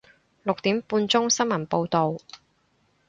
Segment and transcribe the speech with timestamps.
[0.41, 2.17] 六點半鐘新聞報道